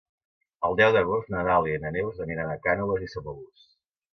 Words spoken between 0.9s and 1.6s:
d'agost na